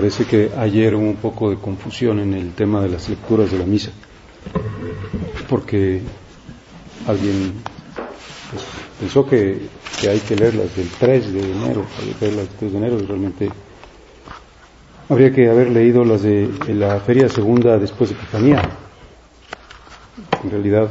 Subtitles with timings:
[0.00, 3.58] Parece que ayer hubo un poco de confusión en el tema de las lecturas de
[3.58, 3.90] la misa,
[5.46, 6.00] porque
[7.06, 7.52] alguien
[8.50, 8.64] pues,
[8.98, 9.60] pensó que,
[10.08, 13.04] hay que leerlas del 3 de enero, hay que leerlas del 3 de enero y
[13.04, 13.50] realmente
[15.10, 18.62] habría que haber leído las de, la feria segunda después de Epifanía.
[20.42, 20.88] En realidad,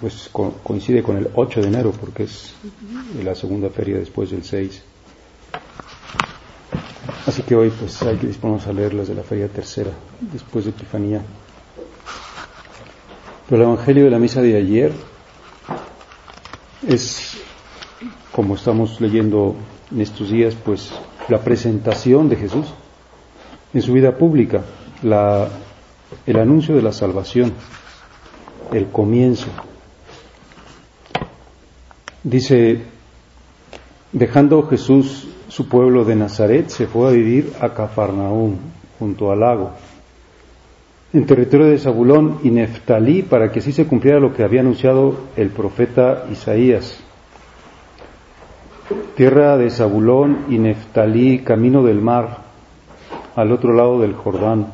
[0.00, 0.30] pues
[0.62, 2.54] coincide con el 8 de enero porque es
[3.22, 4.84] la segunda feria después del 6
[7.26, 10.64] Así que hoy pues hay que disponernos a leer las de la feria tercera, después
[10.64, 11.22] de Epifanía.
[13.48, 14.92] Pero el Evangelio de la misa de ayer
[16.86, 17.38] es,
[18.32, 19.54] como estamos leyendo
[19.92, 20.90] en estos días, pues
[21.28, 22.66] la presentación de Jesús
[23.72, 24.62] en su vida pública,
[25.02, 25.48] la,
[26.26, 27.52] el anuncio de la salvación,
[28.72, 29.46] el comienzo.
[32.24, 32.82] Dice,
[34.12, 38.56] dejando Jesús su pueblo de Nazaret se fue a vivir a Cafarnaúm,
[38.98, 39.72] junto al lago,
[41.12, 45.14] en territorio de Zabulón y Neftalí, para que así se cumpliera lo que había anunciado
[45.36, 47.04] el profeta Isaías.
[49.14, 52.38] Tierra de Zabulón y Neftalí, camino del mar,
[53.36, 54.68] al otro lado del Jordán,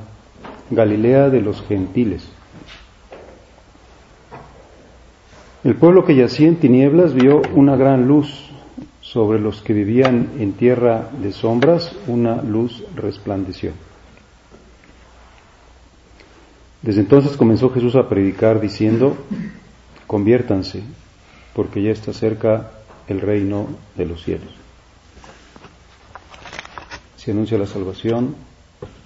[0.71, 2.31] Galilea de los gentiles.
[5.65, 8.48] El pueblo que yacía en tinieblas vio una gran luz
[9.13, 13.73] sobre los que vivían en tierra de sombras, una luz resplandeció.
[16.83, 19.17] Desde entonces comenzó Jesús a predicar diciendo,
[20.07, 20.83] conviértanse,
[21.55, 22.71] porque ya está cerca
[23.09, 24.51] el reino de los cielos.
[27.17, 28.37] Se anuncia la salvación,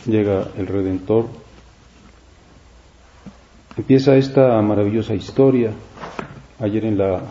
[0.05, 1.29] llega el Redentor,
[3.77, 5.71] empieza esta maravillosa historia.
[6.59, 7.23] Ayer en la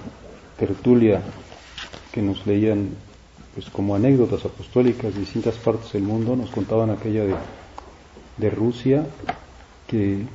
[0.57, 1.21] tertulia
[2.11, 2.89] que nos leían
[3.53, 7.35] pues como anécdotas apostólicas de distintas partes del mundo, nos contaban aquella de,
[8.37, 9.05] de Rusia,
[9.87, 10.25] que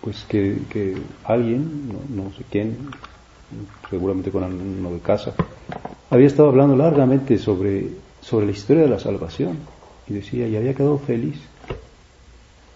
[0.00, 2.76] pues que, alguien, no, sé quién,
[3.90, 5.34] seguramente con uno de casa,
[6.10, 7.88] había estado hablando largamente sobre,
[8.20, 9.58] sobre la historia de la salvación.
[10.08, 11.40] Y decía, y había quedado feliz,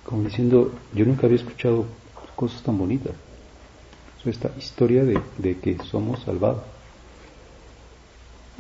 [0.05, 1.85] como diciendo, yo nunca había escuchado
[2.35, 3.13] cosas tan bonitas,
[4.25, 6.63] esta historia de, de que somos salvados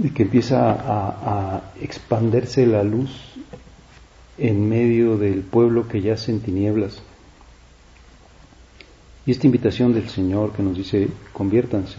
[0.00, 3.11] de que empieza a, a expandirse la luz
[4.38, 7.03] en medio del pueblo que yace en tinieblas.
[9.27, 11.99] Y esta invitación del Señor que nos dice, conviértanse.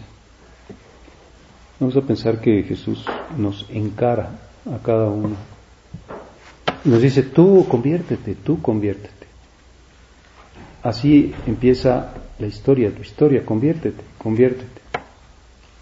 [1.78, 3.04] Vamos a pensar que Jesús
[3.38, 5.36] nos encara a cada uno.
[6.84, 9.26] Nos dice, tú conviértete, tú conviértete.
[10.82, 14.81] Así empieza la historia, tu historia, conviértete, conviértete.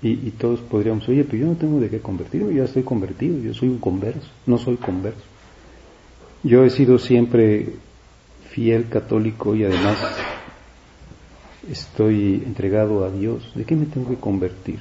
[0.03, 3.53] Y, todos podríamos, oye, pero yo no tengo de qué convertirme, ya estoy convertido, yo
[3.53, 5.21] soy un converso, no soy converso.
[6.43, 7.75] Yo he sido siempre
[8.49, 9.99] fiel católico y además
[11.71, 13.53] estoy entregado a Dios.
[13.55, 14.81] ¿De qué me tengo que convertir?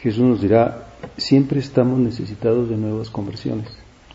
[0.00, 3.68] Jesús nos dirá, siempre estamos necesitados de nuevas conversiones.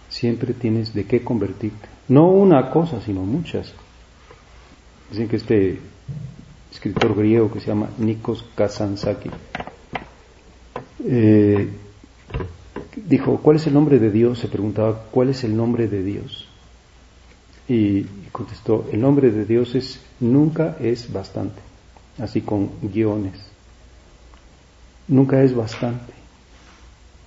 [0.10, 1.88] Siempre tienes de qué convertirte.
[2.08, 3.74] No una cosa, sino muchas.
[5.10, 5.80] Dicen que este
[6.74, 9.32] escritor griego que se llama Nikos Kazantzakis.
[11.06, 11.70] Eh,
[12.96, 14.40] dijo, ¿cuál es el nombre de Dios?
[14.40, 16.48] Se preguntaba, ¿cuál es el nombre de Dios?
[17.68, 21.62] Y contestó, el nombre de Dios es nunca es bastante,
[22.20, 23.40] así con guiones.
[25.08, 26.14] Nunca es bastante,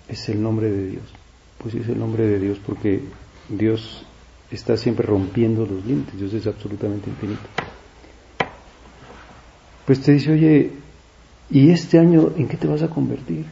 [0.08, 1.04] es el nombre de Dios.
[1.62, 3.00] Pues es el nombre de Dios porque
[3.48, 4.04] Dios
[4.50, 7.65] está siempre rompiendo los límites, Dios es absolutamente infinito.
[9.86, 10.72] Pues te dice, oye,
[11.48, 13.46] ¿y este año en qué te vas a convertir?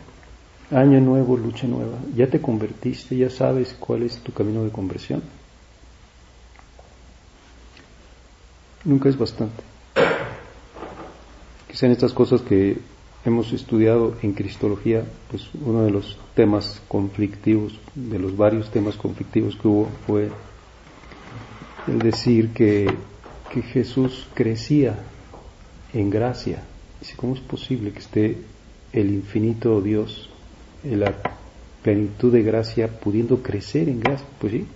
[0.70, 1.96] Año nuevo, lucha nueva.
[2.16, 3.16] ¿Ya te convertiste?
[3.16, 5.22] ¿Ya sabes cuál es tu camino de conversión?
[8.84, 9.62] Nunca es bastante.
[11.70, 12.78] Quizá en estas cosas que
[13.24, 19.56] hemos estudiado en Cristología, pues uno de los temas conflictivos, de los varios temas conflictivos
[19.56, 20.30] que hubo, fue
[21.86, 22.88] el decir que,
[23.50, 24.98] que Jesús crecía
[25.94, 26.62] en gracia.
[27.00, 28.38] Dice, ¿cómo es posible que esté
[28.92, 30.28] el infinito Dios
[30.82, 31.14] en la
[31.82, 34.26] plenitud de gracia pudiendo crecer en gracia?
[34.38, 34.66] Pues sí,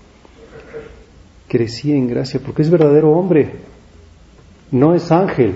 [1.48, 3.50] crecía en gracia porque es verdadero hombre,
[4.70, 5.54] no es ángel.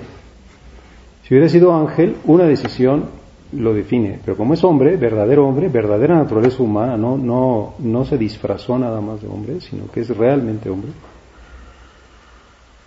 [1.22, 3.22] Si hubiera sido ángel, una decisión
[3.52, 8.16] lo define, pero como es hombre, verdadero hombre, verdadera naturaleza humana, no, no, no se
[8.16, 10.90] disfrazó nada más de hombre, sino que es realmente hombre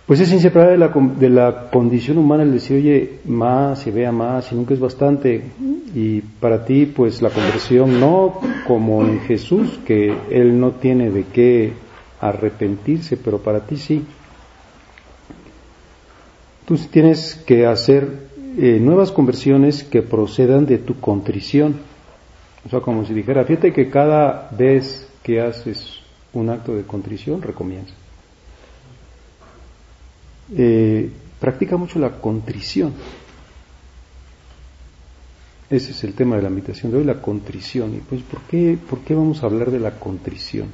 [0.06, 0.88] pues es inseparable de la,
[1.18, 5.42] de la condición humana el decir, oye, más y vea más y nunca es bastante.
[5.94, 11.24] Y para ti, pues la conversión no como en Jesús, que Él no tiene de
[11.24, 11.72] qué
[12.20, 14.04] arrepentirse, pero para ti sí.
[16.66, 21.80] Tú tienes que hacer eh, nuevas conversiones que procedan de tu contrición.
[22.64, 26.00] O sea, como si dijera, fíjate que cada vez que haces
[26.32, 28.05] un acto de contrición, recomienza
[30.54, 31.10] eh,
[31.40, 32.94] practica mucho la contrición.
[35.68, 37.94] Ese es el tema de la invitación de hoy, la contrición.
[37.94, 40.68] ¿Y pues por qué, por qué vamos a hablar de la contrición?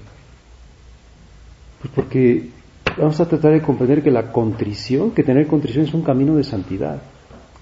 [1.80, 2.50] Pues porque
[2.98, 6.44] vamos a tratar de comprender que la contrición, que tener contrición es un camino de
[6.44, 7.02] santidad,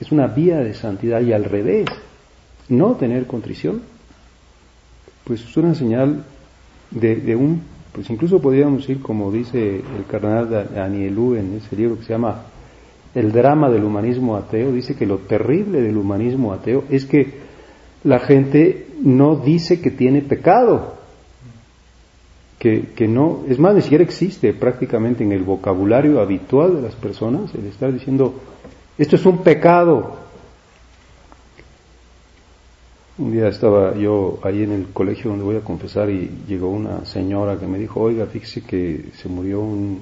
[0.00, 1.86] es una vía de santidad y al revés,
[2.68, 3.82] no tener contrición,
[5.24, 6.24] pues es una señal
[6.90, 7.62] de, de un
[7.92, 12.42] pues incluso podríamos ir, como dice el cardenal Anielú en ese libro que se llama
[13.14, 17.40] El drama del humanismo ateo, dice que lo terrible del humanismo ateo es que
[18.04, 20.94] la gente no dice que tiene pecado,
[22.58, 26.94] que, que no, es más, ni siquiera existe prácticamente en el vocabulario habitual de las
[26.94, 28.34] personas el estar diciendo,
[28.98, 30.18] esto es un pecado,
[33.20, 37.04] un día estaba yo ahí en el colegio donde voy a confesar y llegó una
[37.04, 40.00] señora que me dijo, oiga, fíjese que se murió un,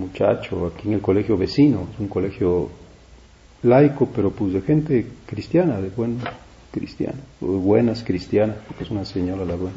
[0.00, 2.68] muchacho aquí en el colegio vecino, es un colegio
[3.62, 6.18] laico, pero pues de gente cristiana, de buen
[6.72, 9.76] cristiana, buenas cristianas, porque es una señora la buena.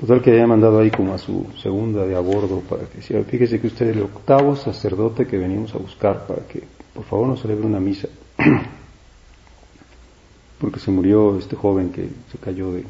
[0.00, 3.22] Total que había mandado ahí como a su segunda de a bordo para que decía,
[3.22, 6.62] fíjese que usted es el octavo sacerdote que venimos a buscar para que
[6.94, 8.08] por favor nos celebre una misa.
[10.60, 12.84] porque se murió este joven que se cayó del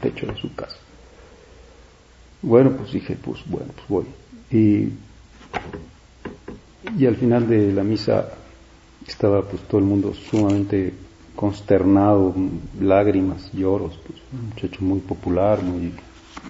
[0.00, 0.78] techo de su casa.
[2.40, 4.06] Bueno, pues dije, pues bueno, pues voy.
[4.50, 4.92] Y,
[6.98, 8.28] y al final de la misa
[9.06, 10.94] estaba pues todo el mundo sumamente
[11.34, 12.34] consternado,
[12.80, 15.92] lágrimas, lloros, pues, un muchacho muy popular, muy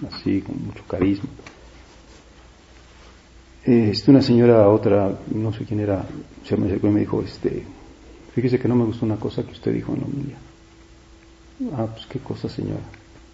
[0.09, 1.29] así, con mucho carisma.
[3.65, 6.05] Este, una señora, otra, no sé quién era,
[6.45, 7.63] se me acercó y me dijo, este,
[8.37, 10.37] Fíjese que no me gustó una cosa que usted dijo en la homilía.
[11.75, 12.83] Ah, pues qué cosa, señora.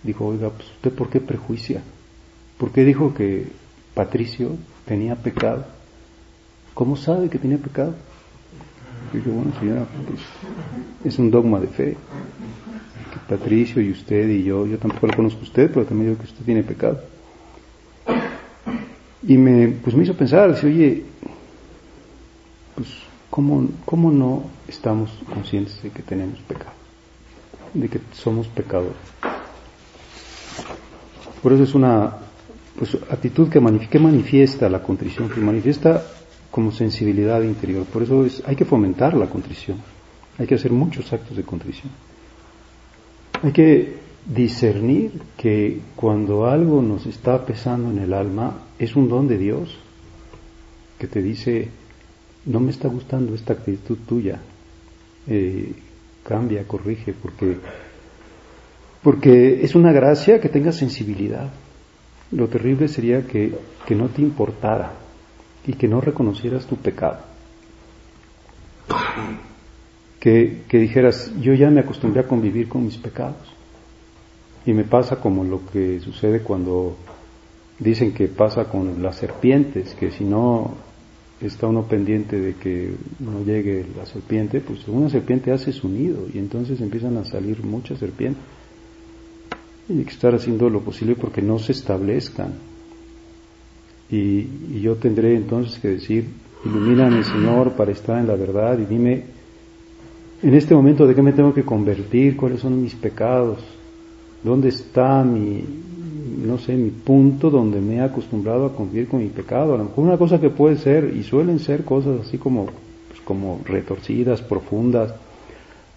[0.02, 1.82] Dijo, oiga, pues usted por qué prejuicia?
[2.58, 3.48] ¿Por qué dijo que
[3.94, 4.56] Patricio
[4.86, 5.66] tenía pecado?
[6.74, 7.96] ¿Cómo sabe que tenía pecado?
[9.12, 10.22] Dijo, bueno, señora, pues,
[11.04, 11.98] es un dogma de fe.
[13.12, 16.22] Que Patricio y usted y yo, yo tampoco lo conozco a usted, pero también digo
[16.22, 17.02] que usted tiene pecado.
[19.28, 21.04] Y me, pues me hizo pensar, dice, oye,
[22.76, 22.88] pues
[23.34, 26.74] ¿Cómo, no estamos conscientes de que tenemos pecado?
[27.74, 28.94] De que somos pecadores.
[31.42, 32.16] Por eso es una
[32.78, 36.06] pues, actitud que, manifiesta la contrición, que manifiesta
[36.52, 37.86] como sensibilidad interior.
[37.86, 39.78] Por eso es, hay que fomentar la contrición.
[40.38, 41.92] Hay que hacer muchos actos de contrición.
[43.42, 43.98] Hay que
[44.28, 49.76] discernir que cuando algo nos está pesando en el alma es un don de Dios
[51.00, 51.72] que te dice
[52.46, 54.40] no me está gustando esta actitud tuya,
[55.28, 55.74] eh,
[56.24, 57.58] cambia, corrige, porque,
[59.02, 61.52] porque es una gracia que tenga sensibilidad.
[62.32, 63.54] Lo terrible sería que,
[63.86, 64.94] que no te importara
[65.66, 67.20] y que no reconocieras tu pecado.
[70.20, 73.54] Que, que dijeras, yo ya me acostumbré a convivir con mis pecados.
[74.66, 76.96] Y me pasa como lo que sucede cuando
[77.80, 80.76] dicen que pasa con las serpientes, que si no
[81.48, 86.26] está uno pendiente de que no llegue la serpiente, pues una serpiente hace su nido
[86.34, 88.42] y entonces empiezan a salir muchas serpientes.
[89.90, 92.54] Y hay que estar haciendo lo posible porque no se establezcan.
[94.10, 96.28] Y, yo tendré entonces que decir,
[96.66, 99.24] ilumíname Señor para estar en la verdad y dime
[100.42, 103.60] en este momento de qué me tengo que convertir, cuáles son mis pecados,
[104.44, 105.64] dónde está mi,
[106.44, 109.74] no sé, mi punto donde me he acostumbrado a convivir con mi pecado.
[109.74, 112.66] A lo mejor una cosa que puede ser, y suelen ser cosas así como,
[113.08, 115.14] pues, como retorcidas, profundas.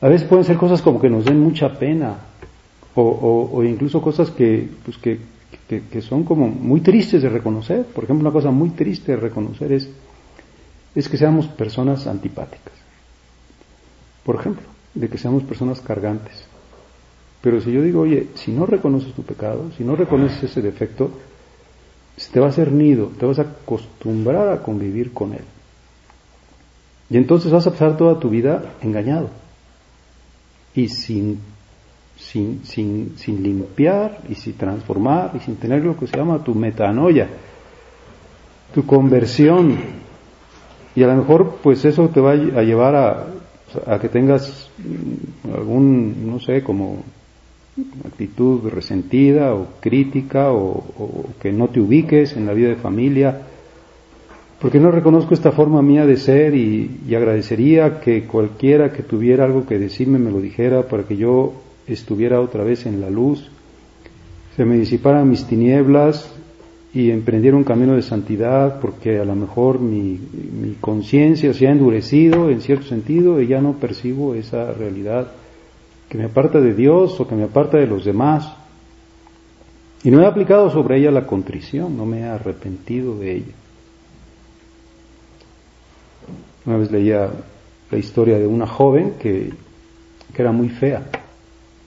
[0.00, 2.16] A veces pueden ser cosas como que nos den mucha pena,
[2.94, 5.18] o, incluso cosas que, pues que,
[5.68, 7.84] que, son como muy tristes de reconocer.
[7.84, 9.90] Por ejemplo, una cosa muy triste de reconocer es,
[10.94, 12.72] es que seamos personas antipáticas.
[14.24, 16.46] Por ejemplo, de que seamos personas cargantes.
[17.46, 21.12] Pero si yo digo, oye, si no reconoces tu pecado, si no reconoces ese defecto,
[22.32, 25.44] te va a hacer nido, te vas a acostumbrar a convivir con él.
[27.08, 29.30] Y entonces vas a pasar toda tu vida engañado
[30.74, 31.38] y sin,
[32.16, 36.52] sin, sin, sin limpiar y sin transformar y sin tener lo que se llama tu
[36.52, 37.28] metanoia,
[38.74, 39.78] tu conversión.
[40.96, 43.26] Y a lo mejor pues eso te va a llevar a,
[43.86, 44.68] a que tengas
[45.54, 47.04] algún, no sé, como
[48.04, 50.82] actitud resentida o crítica o,
[51.40, 53.42] que no te ubiques en la vida de familia,
[54.60, 59.66] porque no reconozco esta forma mía de ser y, agradecería que cualquiera que tuviera algo
[59.66, 61.52] que decirme me lo dijera para que yo
[61.86, 63.50] estuviera otra vez en la luz,
[64.56, 66.32] se me disiparan mis tinieblas
[66.94, 70.18] y emprendiera un camino de santidad porque a lo mejor mi,
[70.62, 75.30] mi conciencia se ha endurecido en cierto sentido y ya no percibo esa realidad
[76.08, 78.54] que me aparta de Dios o que me aparta de los demás.
[80.04, 83.54] Y no he aplicado sobre ella la contrición, no me he arrepentido de ella.
[86.64, 87.30] Una vez leía
[87.90, 89.52] la historia de una joven que,
[90.32, 91.02] que era muy fea.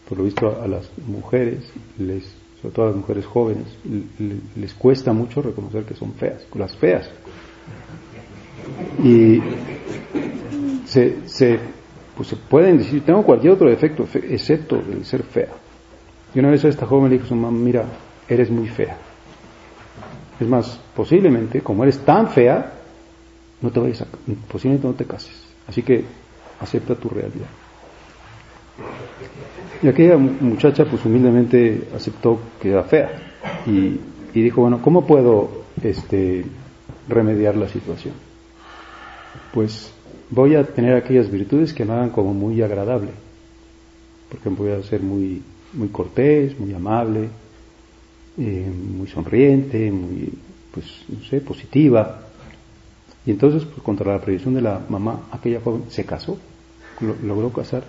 [0.08, 2.24] Por lo visto a, las mujeres, les,
[2.62, 3.68] sobre todo a las mujeres jóvenes,
[4.56, 7.10] les, cuesta mucho reconocer que son feas, las feas.
[9.04, 9.40] Y
[10.86, 11.60] se, se
[12.20, 15.48] pues se pueden decir, tengo cualquier otro defecto, excepto el ser fea.
[16.36, 17.86] Y una vez a esta joven le dijo a su mamá, mira,
[18.28, 18.98] eres muy fea.
[20.38, 22.74] Es más, posiblemente, como eres tan fea,
[23.62, 24.08] no te vayas a,
[24.52, 25.32] posiblemente no te cases.
[25.66, 26.04] Así que
[26.60, 27.48] acepta tu realidad.
[29.82, 33.12] Y aquella muchacha pues humildemente aceptó que era fea
[33.66, 33.98] y,
[34.34, 36.44] y dijo, bueno, ¿cómo puedo este,
[37.08, 38.14] remediar la situación?
[39.54, 39.94] Pues
[40.30, 43.10] voy a tener aquellas virtudes que me hagan como muy agradable.
[44.30, 45.42] Porque voy a ser muy,
[45.74, 47.30] muy cortés, muy amable,
[48.38, 50.32] eh, muy sonriente, muy,
[50.72, 52.22] pues, no sé, positiva.
[53.26, 56.38] Y entonces, pues, contra la previsión de la mamá, aquella joven se casó,
[57.24, 57.84] logró casar.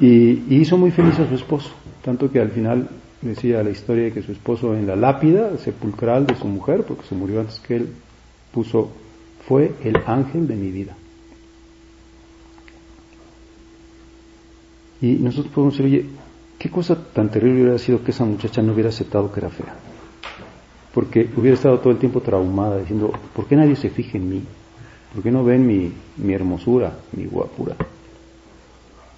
[0.00, 1.70] Y, y, hizo muy feliz a su esposo,
[2.04, 2.88] tanto que al final
[3.20, 7.04] decía la historia de que su esposo en la lápida sepulcral de su mujer, porque
[7.08, 7.88] se murió antes que él,
[8.52, 8.92] puso
[9.48, 10.94] fue el ángel de mi vida.
[15.00, 16.06] Y nosotros podemos decir, oye,
[16.58, 19.74] qué cosa tan terrible hubiera sido que esa muchacha no hubiera aceptado que era fea.
[20.92, 24.42] Porque hubiera estado todo el tiempo traumada, diciendo, ¿por qué nadie se fija en mí?
[25.14, 27.74] ¿Por qué no ven mi, mi hermosura, mi guapura?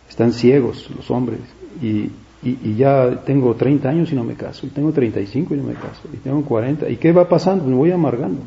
[0.09, 1.41] Están ciegos los hombres.
[1.83, 2.11] Y,
[2.43, 4.67] y, y, ya tengo 30 años y no me caso.
[4.67, 6.03] Y tengo 35 y no me caso.
[6.13, 6.89] Y tengo 40.
[6.89, 7.65] ¿Y qué va pasando?
[7.65, 8.43] Me voy amargando.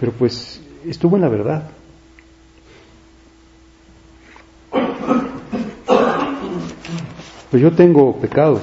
[0.00, 1.70] Pero pues estuvo en la verdad.
[7.50, 8.62] Pues yo tengo pecados.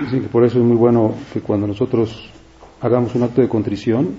[0.00, 2.30] Dicen que por eso es muy bueno que cuando nosotros
[2.80, 4.16] hagamos un acto de contrición,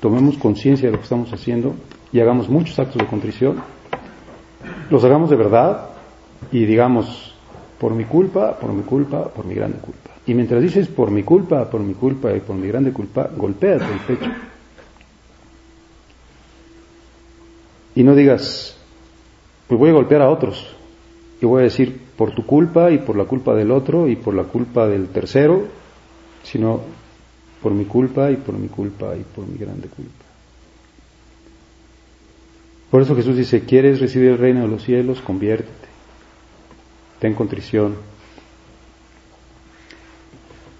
[0.00, 1.74] tomemos conciencia de lo que estamos haciendo
[2.12, 3.56] y hagamos muchos actos de contrición,
[4.88, 5.88] los hagamos de verdad
[6.52, 7.34] y digamos,
[7.80, 10.15] por mi culpa, por mi culpa, por mi grande culpa.
[10.26, 13.84] Y mientras dices por mi culpa, por mi culpa y por mi grande culpa, golpéate
[13.84, 14.30] el pecho.
[17.94, 18.76] Y no digas,
[19.68, 20.74] pues voy a golpear a otros.
[21.40, 24.34] Y voy a decir por tu culpa y por la culpa del otro y por
[24.34, 25.64] la culpa del tercero,
[26.42, 26.80] sino
[27.62, 30.24] por mi culpa y por mi culpa y por mi grande culpa.
[32.90, 35.20] Por eso Jesús dice, ¿quieres recibir el reino de los cielos?
[35.20, 35.88] Conviértete.
[37.18, 37.96] Ten contrición,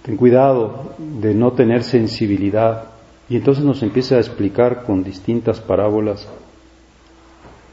[0.07, 2.85] Ten cuidado de no tener sensibilidad.
[3.29, 6.29] Y entonces nos empieza a explicar con distintas parábolas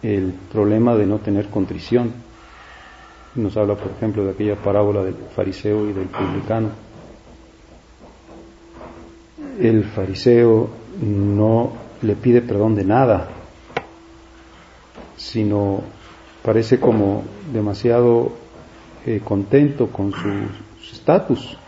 [0.02, 2.12] el problema de no tener contrición.
[3.36, 6.70] Nos habla, por ejemplo, de aquella parábola del fariseo y del publicano.
[9.60, 10.70] El fariseo
[11.04, 11.72] no
[12.02, 13.30] le pide perdón de nada,
[15.18, 15.82] sino
[16.42, 18.32] parece como demasiado
[19.06, 20.30] eh, contento con su
[20.92, 21.60] estatus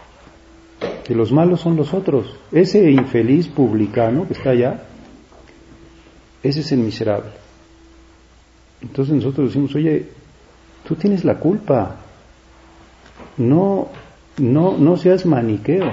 [1.05, 2.35] que los malos son los otros.
[2.51, 4.83] Ese infeliz publicano que está allá,
[6.41, 7.29] ese es el miserable.
[8.81, 10.07] Entonces nosotros decimos, oye,
[10.87, 11.97] tú tienes la culpa.
[13.37, 13.89] No,
[14.37, 15.91] no, no seas maniqueo.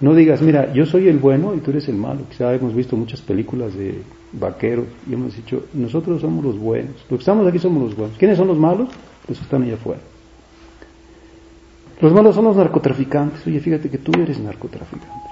[0.00, 2.20] No digas, mira, yo soy el bueno y tú eres el malo.
[2.28, 6.94] Quizá hemos visto muchas películas de vaqueros y hemos dicho, nosotros somos los buenos.
[7.10, 8.16] Los que estamos aquí somos los buenos.
[8.18, 8.88] ¿Quiénes son los malos?
[9.26, 10.00] Los que están allá afuera.
[12.00, 13.46] Los malos son los narcotraficantes.
[13.46, 15.28] Oye, fíjate que tú eres narcotraficante.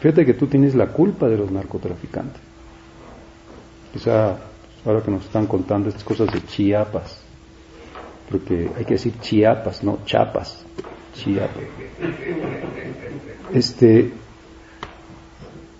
[0.00, 2.40] Fíjate que tú tienes la culpa de los narcotraficantes.
[3.92, 4.36] Quizá
[4.84, 7.20] ahora que nos están contando estas cosas de Chiapas,
[8.30, 10.64] porque hay que decir Chiapas, no Chapas,
[11.14, 11.64] Chiapas.
[13.52, 14.12] Este,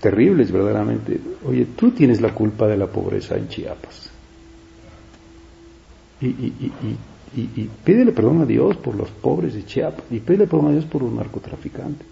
[0.01, 1.21] terribles verdaderamente.
[1.45, 4.11] Oye, tú tienes la culpa de la pobreza en Chiapas.
[6.21, 6.97] Y, y, y, y,
[7.85, 11.03] pídele perdón a Dios por los pobres de Chiapas y pídele perdón a Dios por
[11.03, 12.07] los narcotraficantes.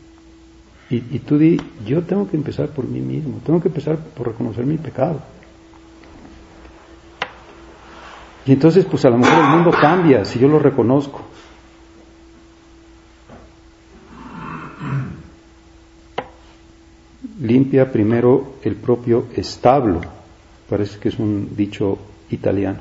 [0.91, 4.29] Y, y tú di, yo tengo que empezar por mí mismo, tengo que empezar por
[4.29, 5.21] reconocer mi pecado.
[8.47, 11.23] Y entonces, pues a lo mejor el mundo cambia si yo lo reconozco.
[17.41, 20.01] Limpia primero el propio establo,
[20.69, 21.99] parece que es un dicho
[22.31, 22.79] italiano.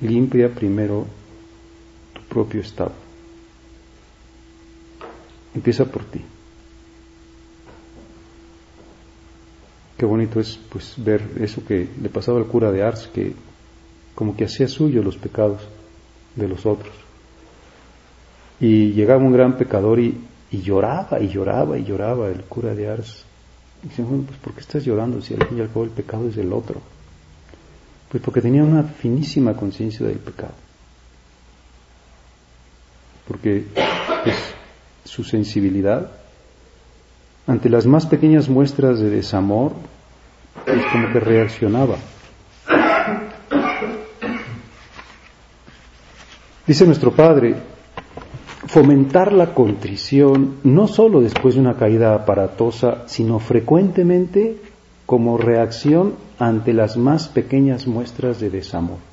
[0.00, 1.06] Limpia primero
[2.28, 2.94] propio establo.
[5.54, 6.20] Empieza por ti.
[9.96, 13.34] Qué bonito es pues ver eso que le pasaba al cura de Ars, que
[14.14, 15.60] como que hacía suyo los pecados
[16.36, 16.94] de los otros.
[18.60, 20.20] Y llegaba un gran pecador y,
[20.52, 23.24] lloraba y lloraba y lloraba el cura de Ars.
[23.82, 25.90] Y dice, bueno, pues ¿por qué estás llorando si al fin y al cabo el
[25.90, 26.80] pecado es del otro?
[28.08, 30.54] Pues porque tenía una finísima conciencia del pecado.
[33.28, 33.66] Porque
[34.24, 34.36] pues,
[35.04, 36.10] su sensibilidad
[37.46, 39.72] ante las más pequeñas muestras de desamor,
[40.66, 41.96] es como que reaccionaba.
[46.66, 47.54] Dice nuestro Padre,
[48.66, 54.58] fomentar la contrición no solo después de una caída aparatosa, sino frecuentemente
[55.06, 59.07] como reacción ante las más pequeñas muestras de desamor.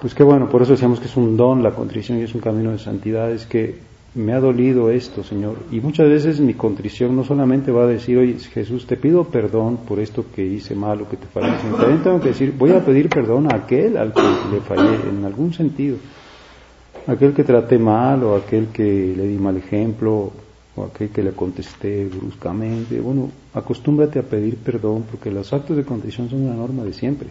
[0.00, 2.42] Pues qué bueno, por eso decíamos que es un don la contrición y es un
[2.42, 3.76] camino de santidad, es que
[4.14, 5.56] me ha dolido esto, Señor.
[5.70, 9.78] Y muchas veces mi contrición no solamente va a decir, oye, Jesús, te pido perdón
[9.88, 12.84] por esto que hice mal o que te fallé, también tengo que decir, voy a
[12.84, 15.96] pedir perdón a aquel al que le fallé, en algún sentido.
[17.06, 20.32] Aquel que traté mal o aquel que le di mal ejemplo
[20.74, 23.00] o aquel que le contesté bruscamente.
[23.00, 27.28] Bueno, acostúmbrate a pedir perdón porque los actos de contrición son una norma de siempre.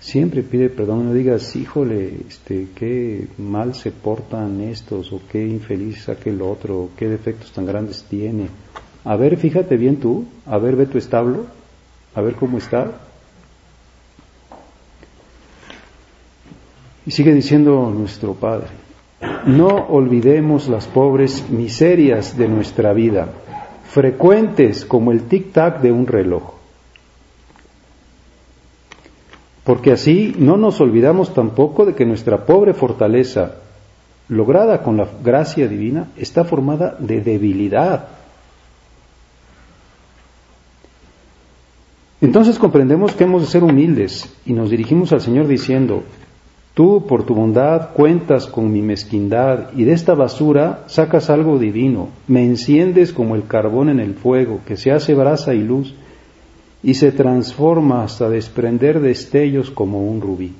[0.00, 6.08] Siempre pide perdón, no digas, híjole, este, qué mal se portan estos, o qué infeliz
[6.08, 8.48] aquel otro, o qué defectos tan grandes tiene.
[9.04, 11.46] A ver, fíjate bien tú, a ver, ve tu establo,
[12.14, 13.00] a ver cómo está.
[17.06, 18.66] Y sigue diciendo nuestro Padre,
[19.46, 23.28] no olvidemos las pobres miserias de nuestra vida,
[23.88, 26.55] frecuentes como el tic-tac de un reloj
[29.66, 33.56] porque así no nos olvidamos tampoco de que nuestra pobre fortaleza,
[34.28, 38.06] lograda con la gracia divina, está formada de debilidad.
[42.20, 46.04] Entonces comprendemos que hemos de ser humildes y nos dirigimos al Señor diciendo,
[46.74, 52.10] tú por tu bondad cuentas con mi mezquindad y de esta basura sacas algo divino,
[52.28, 55.92] me enciendes como el carbón en el fuego, que se hace brasa y luz,
[56.86, 60.54] y se transforma hasta desprender destellos como un rubí.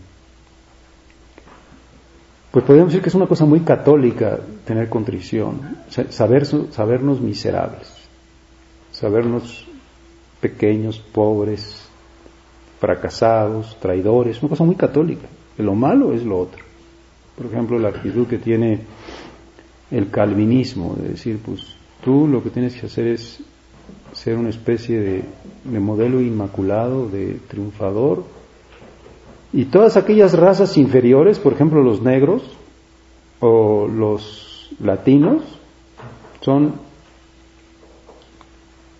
[2.50, 5.76] Pues podemos decir que es una cosa muy católica tener contrición,
[6.10, 7.86] saber, sabernos miserables,
[8.90, 9.68] sabernos
[10.40, 11.88] pequeños, pobres,
[12.80, 15.28] fracasados, traidores, una cosa muy católica.
[15.58, 16.64] Lo malo es lo otro.
[17.36, 18.80] Por ejemplo, la actitud que tiene
[19.92, 23.44] el calvinismo, de decir, pues tú lo que tienes que hacer es
[24.26, 25.22] ser una especie
[25.62, 28.24] de, modelo inmaculado, de triunfador.
[29.52, 32.42] Y todas aquellas razas inferiores, por ejemplo los negros
[33.38, 35.44] o los latinos,
[36.40, 36.74] son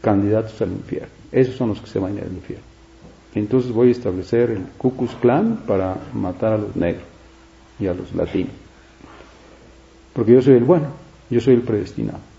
[0.01, 1.09] candidatos al infierno.
[1.33, 2.65] Esos son los que se van al infierno.
[3.35, 7.03] Entonces voy a establecer el Ku Klux Klan para matar a los negros
[7.81, 8.55] y a los latinos.
[10.13, 10.87] Porque yo soy el bueno,
[11.31, 12.36] yo soy el predestinado.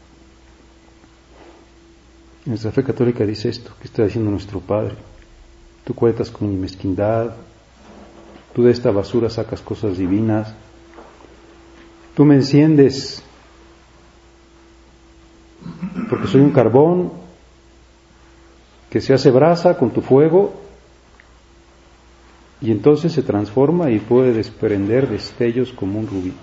[2.47, 4.95] Nuestra fe católica dice esto, que está diciendo nuestro Padre.
[5.83, 7.35] Tú cuentas con mi mezquindad,
[8.55, 10.53] tú de esta basura sacas cosas divinas,
[12.15, 13.21] tú me enciendes
[16.21, 17.11] que soy un carbón
[18.89, 20.53] que se hace brasa con tu fuego
[22.61, 26.33] y entonces se transforma y puede desprender destellos como un rubí.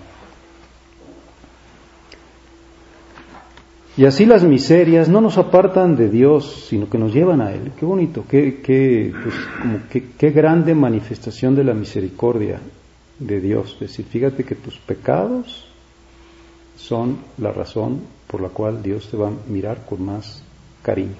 [3.97, 7.71] Y así las miserias no nos apartan de Dios, sino que nos llevan a Él.
[7.79, 12.59] Qué bonito, qué, qué, pues, como qué grande manifestación de la misericordia
[13.19, 13.73] de Dios.
[13.73, 15.65] Es decir, fíjate que tus pecados
[16.75, 20.43] son la razón por la cual Dios te va a mirar con más
[20.81, 21.15] cariño.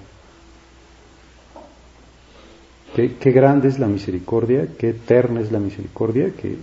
[2.93, 6.57] Qué, qué grande es la misericordia, qué eterna es la misericordia, que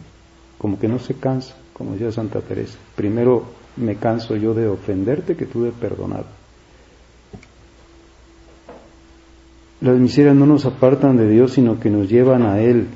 [0.58, 2.78] como que no se cansa, como decía Santa Teresa.
[2.94, 6.24] Primero me canso yo de ofenderte que tú de perdonar.
[9.80, 12.86] Las miserias no nos apartan de Dios, sino que nos llevan a Él.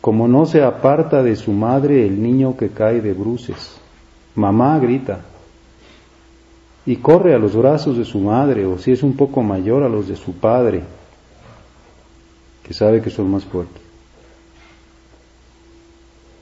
[0.00, 3.78] Como no se aparta de su madre el niño que cae de bruces.
[4.34, 5.20] Mamá grita
[6.86, 9.88] y corre a los brazos de su madre, o si es un poco mayor, a
[9.88, 10.84] los de su padre,
[12.62, 13.82] que sabe que son más fuertes.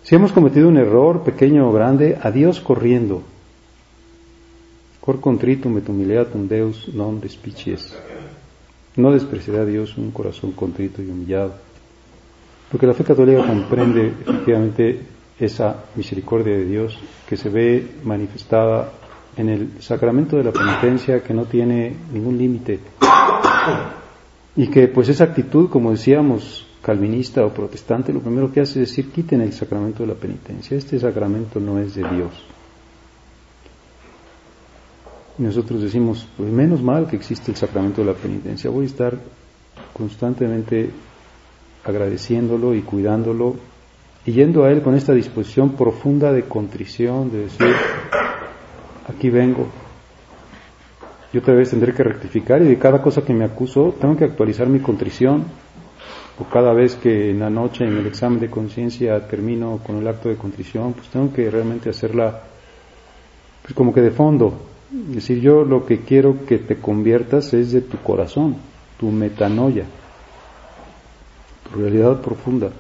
[0.02, 3.22] Si hemos cometido un error, pequeño o grande, a Dios corriendo,
[5.04, 7.92] Cor contritum et humiliatum Deus non despicies.
[8.96, 11.60] No despreciará Dios un corazón contrito y humillado.
[12.72, 15.04] Porque la fe católica comprende efectivamente
[15.38, 16.96] esa misericordia de Dios
[17.28, 18.96] que se ve manifestada
[19.36, 22.80] en el sacramento de la penitencia que no tiene ningún límite.
[24.56, 28.88] Y que pues esa actitud, como decíamos, calvinista o protestante, lo primero que hace es
[28.88, 30.78] decir, quiten el sacramento de la penitencia.
[30.78, 32.32] Este sacramento no es de Dios.
[35.38, 39.18] Nosotros decimos, pues menos mal que existe el sacramento de la penitencia, voy a estar
[39.92, 40.90] constantemente
[41.84, 43.56] agradeciéndolo y cuidándolo
[44.24, 47.74] y yendo a Él con esta disposición profunda de contrición, de decir,
[49.08, 49.66] aquí vengo,
[51.32, 54.24] yo otra vez tendré que rectificar y de cada cosa que me acuso tengo que
[54.24, 55.44] actualizar mi contrición,
[56.38, 60.08] o cada vez que en la noche en el examen de conciencia termino con el
[60.08, 62.40] acto de contrición, pues tengo que realmente hacerla
[63.62, 64.54] pues como que de fondo,
[64.94, 68.56] es decir, yo lo que quiero que te conviertas es de tu corazón,
[68.98, 69.86] tu metanoia,
[71.64, 72.70] tu realidad profunda.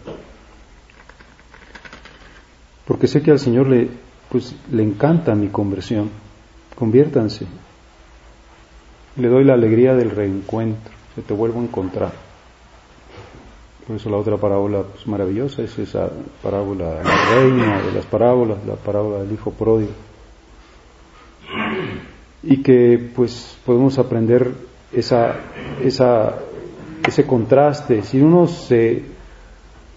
[2.86, 3.88] Porque sé que al Señor le,
[4.30, 6.10] pues, le encanta mi conversión.
[6.76, 7.46] Conviértanse.
[9.16, 12.12] Le doy la alegría del reencuentro, que te vuelvo a encontrar.
[13.86, 16.10] Por eso la otra parábola pues, maravillosa es esa
[16.42, 19.92] parábola la reina, de las parábolas, la parábola del hijo pródigo
[22.46, 24.52] y que pues podemos aprender
[24.92, 25.36] esa,
[25.82, 26.36] esa,
[27.06, 28.02] ese contraste.
[28.02, 29.02] Si uno se,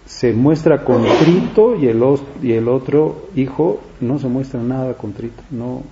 [0.06, 2.02] se muestra contrito y el,
[2.42, 5.82] y el otro hijo no se muestra nada contrito, no,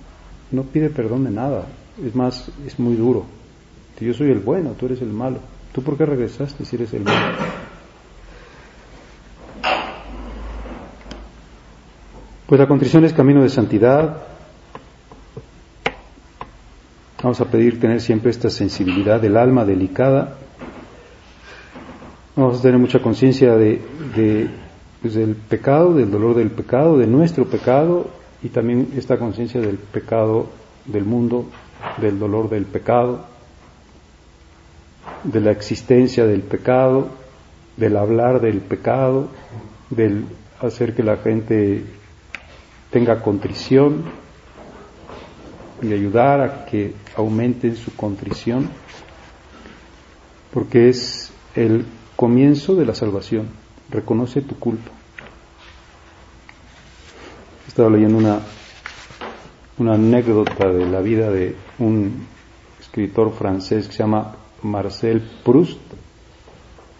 [0.51, 1.65] no pide perdón de nada,
[2.03, 3.25] es más, es muy duro.
[3.99, 5.39] Yo soy el bueno, tú eres el malo.
[5.73, 7.35] ¿Tú por qué regresaste si eres el malo?
[12.45, 14.23] Pues la contrición es camino de santidad,
[17.21, 20.37] Vamos a pedir tener siempre esta sensibilidad del alma delicada.
[22.35, 23.81] Vamos a tener mucha conciencia de,
[25.01, 28.07] pues, del pecado, del dolor del pecado, de nuestro pecado
[28.43, 30.47] y también esta conciencia del pecado
[30.85, 31.45] del mundo,
[31.99, 33.25] del dolor del pecado,
[35.23, 37.07] de la existencia del pecado,
[37.77, 39.29] del hablar del pecado,
[39.89, 40.25] del
[40.61, 41.83] hacer que la gente
[42.91, 44.03] tenga contrición
[45.81, 48.69] y ayudar a que aumenten su contrición,
[50.53, 51.85] porque es el
[52.15, 53.47] comienzo de la salvación.
[53.89, 54.91] Reconoce tu culpa.
[57.67, 58.39] Estaba leyendo una,
[59.77, 62.25] una anécdota de la vida de un
[62.79, 65.79] escritor francés que se llama Marcel Proust,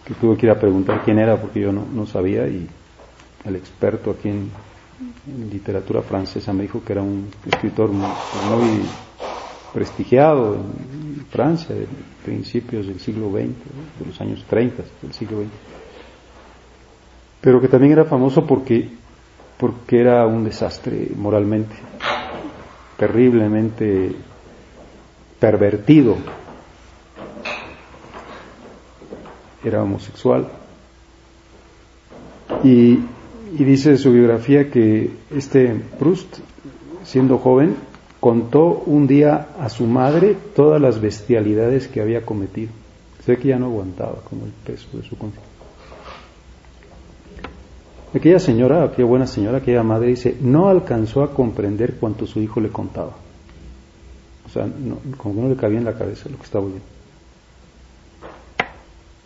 [0.04, 2.68] que tuve que ir a preguntar quién era porque yo no, no sabía y
[3.44, 4.50] el experto aquí en
[5.26, 6.52] en literatura francesa.
[6.52, 8.82] Me dijo que era un escritor muy,
[9.72, 11.86] prestigiado en Francia, de
[12.24, 13.40] principios del siglo XX,
[13.98, 15.50] de los años 30 del siglo XX,
[17.40, 18.90] pero que también era famoso porque,
[19.58, 21.74] porque era un desastre moralmente,
[22.96, 24.16] terriblemente
[25.38, 26.16] pervertido,
[29.62, 30.48] era homosexual.
[32.64, 32.98] Y
[33.56, 36.38] y dice su biografía que este Proust,
[37.04, 37.76] siendo joven,
[38.20, 42.72] contó un día a su madre todas las bestialidades que había cometido.
[43.24, 45.48] Sé que ya no aguantaba como el peso de su conciencia.
[48.14, 52.60] Aquella señora, aquella buena señora, aquella madre dice, no alcanzó a comprender cuanto su hijo
[52.60, 53.12] le contaba.
[54.46, 54.66] O sea,
[55.18, 56.84] como que no le cabía en la cabeza lo que estaba oyendo.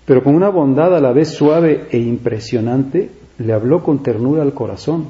[0.04, 3.08] Pero con una bondad a la vez suave e impresionante,
[3.42, 5.06] le habló con ternura al corazón,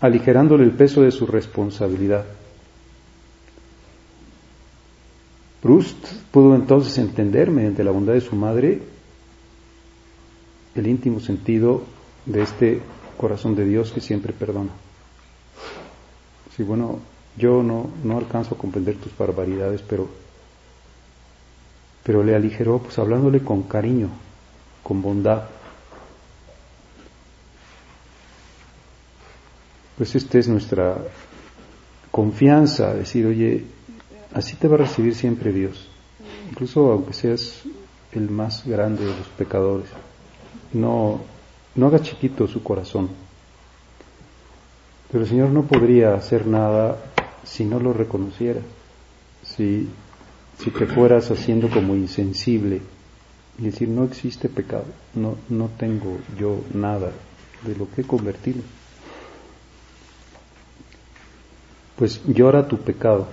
[0.00, 2.24] aligerándole el peso de su responsabilidad.
[5.60, 5.96] Proust
[6.30, 8.82] pudo entonces entender, mediante la bondad de su madre,
[10.74, 11.82] el íntimo sentido
[12.26, 12.80] de este
[13.16, 14.70] corazón de Dios que siempre perdona.
[16.56, 16.98] Sí, bueno,
[17.36, 20.08] yo no, no alcanzo a comprender tus barbaridades, pero,
[22.02, 24.08] pero le aligeró, pues hablándole con cariño,
[24.82, 25.44] con bondad.
[29.96, 30.96] Pues esta es nuestra
[32.10, 33.64] confianza, decir, oye,
[34.32, 35.88] así te va a recibir siempre Dios,
[36.50, 37.62] incluso aunque seas
[38.12, 39.88] el más grande de los pecadores.
[40.72, 41.20] No,
[41.74, 43.08] no haga chiquito su corazón.
[45.10, 46.96] Pero el Señor no podría hacer nada
[47.44, 48.60] si no lo reconociera,
[49.42, 49.88] si,
[50.58, 52.80] si te fueras haciendo como insensible
[53.58, 57.12] y decir no existe pecado, no, no tengo yo nada
[57.66, 58.62] de lo que he convertido.
[61.96, 63.28] Pues llora tu pecado.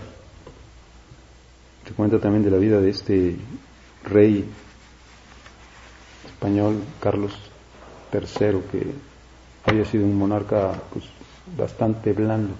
[1.85, 3.35] Te cuenta también de la vida de este
[4.03, 4.45] rey
[6.25, 7.33] español, Carlos
[8.13, 8.93] III, que
[9.65, 11.05] había sido un monarca pues,
[11.57, 12.53] bastante blando,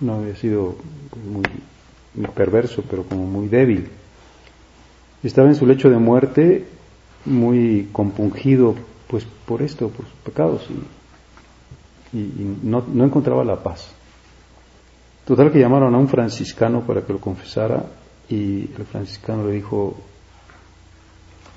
[0.00, 0.76] no había sido
[1.24, 1.44] muy,
[2.34, 3.88] perverso, pero como muy débil.
[5.22, 6.66] Estaba en su lecho de muerte
[7.24, 8.74] muy compungido
[9.08, 10.66] pues por esto, por sus pecados,
[12.12, 13.92] y, y no, no encontraba la paz.
[15.26, 17.84] Total que llamaron a un franciscano para que lo confesara
[18.28, 19.96] y el franciscano le dijo,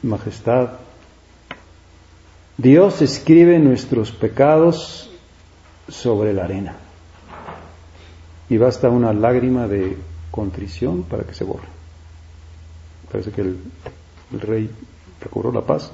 [0.04, 0.70] Majestad,
[2.58, 5.12] Dios escribe nuestros pecados
[5.90, 6.76] sobre la arena
[8.50, 9.98] y basta una lágrima de
[10.32, 11.68] contrición para que se borre.
[13.12, 13.60] Parece que el,
[14.40, 14.70] rey
[15.22, 15.92] recobró la paz.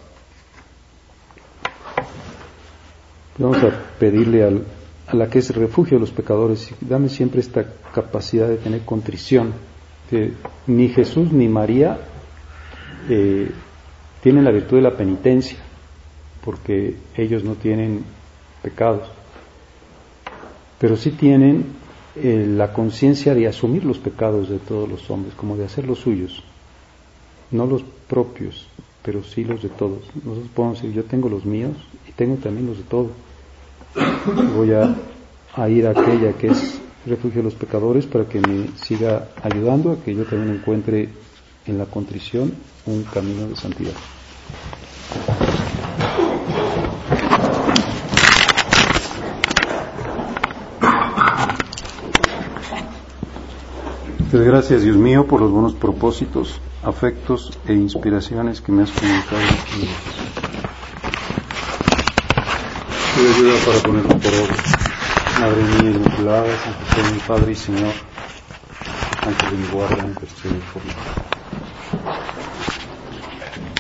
[3.37, 4.63] Vamos a pedirle al,
[5.13, 9.53] a la que es refugio de los pecadores, dame siempre esta capacidad de tener contrición,
[10.09, 10.33] que
[10.65, 11.99] ni Jesús ni María
[13.09, 13.51] eh,
[14.23, 15.59] tienen la virtud de la penitencia,
[16.43, 18.03] porque ellos no tienen
[18.63, 19.07] pecados,
[20.79, 21.65] pero sí tienen
[22.15, 25.99] eh, la conciencia de asumir los pecados de todos los hombres, como de hacer los
[25.99, 26.43] suyos,
[27.51, 28.67] no los propios,
[29.03, 29.99] pero sí los de todos.
[30.15, 31.77] Nosotros podemos decir, yo tengo los míos
[32.09, 33.11] y tengo también los de todos
[34.55, 39.27] voy a, ir a aquella que es refugio de los pecadores para que me siga
[39.41, 41.09] ayudando a que yo también encuentre
[41.65, 42.53] en la contrición
[42.85, 43.93] un camino de santidad.
[54.19, 60.22] Muchas gracias, Dios mío, por los buenos propósitos, afectos e inspiraciones que me has comunicado
[63.15, 64.55] pido ayuda para ponerlo por obra.
[65.39, 67.93] Madre mía inmaculada, San José, mi Padre y Señor,
[69.25, 71.32] antes de mi guarda, en cuestión de forma.